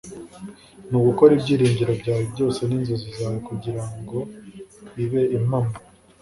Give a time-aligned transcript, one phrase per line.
[0.89, 4.17] ni ugukora ibyiringiro byawe byose ninzozi zanjye kugirango
[4.95, 5.75] bibe impamo